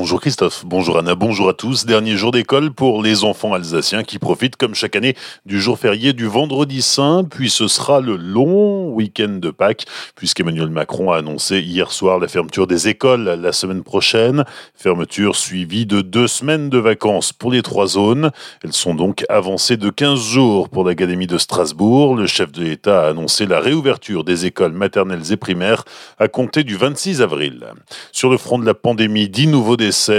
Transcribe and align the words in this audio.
Bonjour 0.00 0.20
Christophe, 0.20 0.62
bonjour 0.64 0.96
Anna, 0.96 1.16
bonjour 1.16 1.48
à 1.48 1.54
tous. 1.54 1.84
Dernier 1.84 2.16
jour 2.16 2.30
d'école 2.30 2.70
pour 2.70 3.02
les 3.02 3.24
enfants 3.24 3.52
alsaciens 3.52 4.04
qui 4.04 4.20
profitent 4.20 4.54
comme 4.54 4.76
chaque 4.76 4.94
année 4.94 5.16
du 5.44 5.60
jour 5.60 5.76
férié 5.76 6.12
du 6.12 6.26
vendredi 6.26 6.82
saint, 6.82 7.24
puis 7.28 7.50
ce 7.50 7.66
sera 7.66 8.00
le 8.00 8.14
long 8.14 8.90
week-end 8.90 9.40
de 9.40 9.50
Pâques, 9.50 9.86
puisqu'Emmanuel 10.14 10.68
Macron 10.68 11.10
a 11.10 11.16
annoncé 11.16 11.58
hier 11.58 11.90
soir 11.90 12.20
la 12.20 12.28
fermeture 12.28 12.68
des 12.68 12.86
écoles 12.86 13.24
la 13.24 13.50
semaine 13.50 13.82
prochaine. 13.82 14.44
Fermeture 14.76 15.34
suivie 15.34 15.84
de 15.84 16.00
deux 16.00 16.28
semaines 16.28 16.70
de 16.70 16.78
vacances 16.78 17.32
pour 17.32 17.50
les 17.50 17.62
trois 17.62 17.88
zones. 17.88 18.30
Elles 18.62 18.74
sont 18.74 18.94
donc 18.94 19.24
avancées 19.28 19.76
de 19.76 19.90
15 19.90 20.20
jours 20.20 20.68
pour 20.68 20.84
l'Académie 20.84 21.26
de 21.26 21.38
Strasbourg. 21.38 22.14
Le 22.14 22.28
chef 22.28 22.52
de 22.52 22.62
l'État 22.62 23.02
a 23.02 23.08
annoncé 23.08 23.46
la 23.46 23.58
réouverture 23.58 24.22
des 24.22 24.46
écoles 24.46 24.74
maternelles 24.74 25.32
et 25.32 25.36
primaires 25.36 25.82
à 26.20 26.28
compter 26.28 26.62
du 26.62 26.76
26 26.76 27.20
avril. 27.20 27.66
Sur 28.12 28.30
le 28.30 28.38
front 28.38 28.60
de 28.60 28.64
la 28.64 28.74
pandémie, 28.74 29.28
10 29.28 29.48
nouveaux 29.48 29.76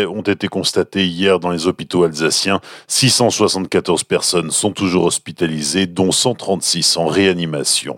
ont 0.07 0.21
été 0.21 0.47
constatés 0.47 1.05
hier 1.05 1.39
dans 1.39 1.49
les 1.49 1.67
hôpitaux 1.67 2.03
alsaciens. 2.03 2.59
674 2.87 4.03
personnes 4.03 4.51
sont 4.51 4.71
toujours 4.71 5.05
hospitalisées, 5.05 5.85
dont 5.85 6.11
136 6.11 6.97
en 6.97 7.05
réanimation. 7.05 7.97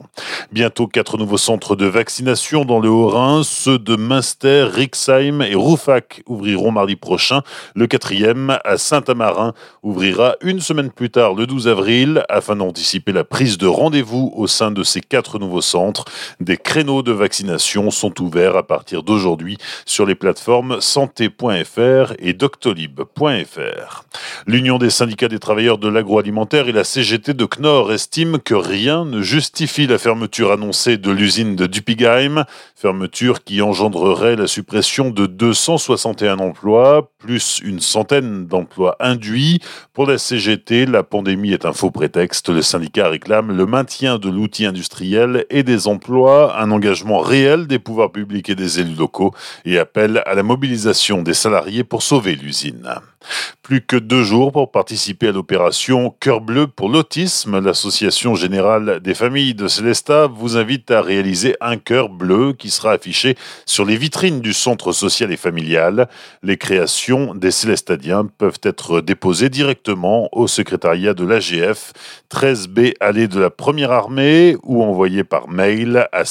Bientôt 0.51 0.87
quatre 0.87 1.17
nouveaux 1.17 1.37
centres 1.37 1.75
de 1.75 1.85
vaccination 1.85 2.65
dans 2.65 2.79
le 2.79 2.89
Haut-Rhin. 2.89 3.43
Ceux 3.43 3.79
de 3.79 3.95
Münster, 3.95 4.67
Rixheim 4.71 5.41
et 5.41 5.55
Roufac 5.55 6.23
ouvriront 6.27 6.71
mardi 6.71 6.95
prochain. 6.95 7.41
Le 7.75 7.87
quatrième, 7.87 8.57
à 8.65 8.77
Saint-Amarin, 8.77 9.53
ouvrira 9.83 10.35
une 10.41 10.59
semaine 10.59 10.91
plus 10.91 11.09
tard, 11.09 11.33
le 11.33 11.47
12 11.47 11.67
avril, 11.67 12.25
afin 12.29 12.55
d'anticiper 12.55 13.11
la 13.11 13.23
prise 13.23 13.57
de 13.57 13.67
rendez-vous 13.67 14.31
au 14.35 14.47
sein 14.47 14.71
de 14.71 14.83
ces 14.83 15.01
quatre 15.01 15.39
nouveaux 15.39 15.61
centres. 15.61 16.05
Des 16.39 16.57
créneaux 16.57 17.03
de 17.03 17.11
vaccination 17.11 17.91
sont 17.91 18.21
ouverts 18.21 18.57
à 18.57 18.63
partir 18.63 19.03
d'aujourd'hui 19.03 19.57
sur 19.85 20.05
les 20.05 20.15
plateformes 20.15 20.81
santé.fr 20.81 21.60
et 22.19 22.33
doctolib.fr. 22.33 24.03
L'Union 24.47 24.77
des 24.77 24.89
syndicats 24.89 25.27
des 25.27 25.39
travailleurs 25.39 25.77
de 25.77 25.87
l'agroalimentaire 25.87 26.67
et 26.67 26.71
la 26.71 26.83
CGT 26.83 27.33
de 27.33 27.45
Knorr 27.45 27.91
estiment 27.91 28.39
que 28.39 28.53
rien 28.53 29.05
ne 29.05 29.21
justifie 29.21 29.87
la 29.87 29.97
fermeture 29.97 30.51
annoncée 30.51 30.97
de 30.97 31.11
l'usine 31.11 31.55
de 31.55 31.67
Dupigheim, 31.67 32.45
fermeture 32.75 33.43
qui 33.43 33.61
engendrerait 33.61 34.35
la 34.35 34.47
suppression 34.47 35.11
de 35.11 35.27
261 35.27 36.39
emplois, 36.39 37.11
plus 37.19 37.61
une 37.63 37.79
centaine 37.79 38.47
d'emplois 38.47 38.95
induits. 38.99 39.59
Pour 39.93 40.07
la 40.07 40.17
CGT, 40.17 40.85
la 40.85 41.03
pandémie 41.03 41.53
est 41.53 41.65
un 41.65 41.73
faux 41.73 41.91
prétexte. 41.91 42.49
Le 42.49 42.61
syndicat 42.61 43.09
réclame 43.09 43.55
le 43.55 43.65
maintien 43.65 44.17
de 44.17 44.29
l'outil 44.29 44.65
industriel 44.65 45.45
et 45.49 45.63
des 45.63 45.87
emplois, 45.87 46.59
un 46.59 46.71
engagement 46.71 47.19
réel 47.19 47.67
des 47.67 47.79
pouvoirs 47.79 48.11
publics 48.11 48.49
et 48.49 48.55
des 48.55 48.79
élus 48.79 48.95
locaux 48.95 49.33
et 49.65 49.77
appelle 49.77 50.23
à 50.25 50.33
la 50.33 50.43
mobilisation 50.43 51.21
des 51.21 51.33
salariés 51.41 51.83
pour 51.83 52.03
sauver 52.03 52.35
l'usine. 52.35 52.87
Plus 53.61 53.81
que 53.81 53.95
deux 53.95 54.23
jours 54.23 54.51
pour 54.51 54.71
participer 54.71 55.27
à 55.27 55.31
l'opération 55.31 56.13
Cœur 56.19 56.41
bleu 56.41 56.67
pour 56.67 56.89
l'autisme. 56.89 57.59
L'Association 57.59 58.35
générale 58.35 58.99
des 58.99 59.13
familles 59.13 59.53
de 59.53 59.67
Célestat 59.67 60.27
vous 60.27 60.57
invite 60.57 60.89
à 60.91 61.01
réaliser 61.01 61.55
un 61.61 61.77
cœur 61.77 62.09
bleu 62.09 62.53
qui 62.53 62.69
sera 62.69 62.93
affiché 62.93 63.37
sur 63.65 63.85
les 63.85 63.97
vitrines 63.97 64.41
du 64.41 64.53
centre 64.53 64.91
social 64.91 65.31
et 65.31 65.37
familial. 65.37 66.09
Les 66.41 66.57
créations 66.57 67.35
des 67.35 67.51
Célestadiens 67.51 68.25
peuvent 68.25 68.59
être 68.63 69.01
déposées 69.01 69.49
directement 69.49 70.29
au 70.31 70.47
secrétariat 70.47 71.13
de 71.13 71.25
l'AGF, 71.25 71.93
13B 72.31 72.93
allée 72.99 73.27
de 73.27 73.39
la 73.39 73.49
Première 73.51 73.91
Armée 73.91 74.57
ou 74.63 74.83
envoyées 74.83 75.23
par 75.23 75.47
mail 75.47 76.07
à 76.11 76.25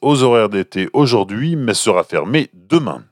aux 0.01 0.24
horaires 0.24 0.50
d'été 0.50 0.90
aujourd'hui, 0.94 1.56
mais 1.56 1.74
sera 1.74 2.03
fermé 2.03 2.50
demain. 2.53 3.03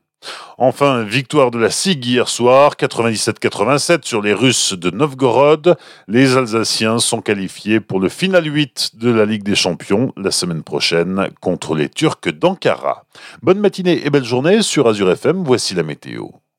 Enfin, 0.57 1.03
victoire 1.03 1.49
de 1.49 1.57
la 1.57 1.71
SIG 1.71 2.05
hier 2.05 2.29
soir, 2.29 2.75
97-87 2.75 4.05
sur 4.05 4.21
les 4.21 4.33
Russes 4.33 4.73
de 4.73 4.91
Novgorod. 4.91 5.75
Les 6.07 6.37
Alsaciens 6.37 6.99
sont 6.99 7.21
qualifiés 7.21 7.79
pour 7.79 7.99
le 7.99 8.09
final 8.09 8.45
8 8.45 8.91
de 8.95 9.09
la 9.09 9.25
Ligue 9.25 9.43
des 9.43 9.55
Champions 9.55 10.13
la 10.17 10.31
semaine 10.31 10.63
prochaine 10.63 11.29
contre 11.39 11.73
les 11.73 11.89
Turcs 11.89 12.29
d'Ankara. 12.29 13.05
Bonne 13.41 13.59
matinée 13.59 14.05
et 14.05 14.09
belle 14.09 14.23
journée 14.23 14.61
sur 14.61 14.87
Azure 14.87 15.11
FM, 15.11 15.43
voici 15.43 15.73
la 15.73 15.83
météo. 15.83 16.27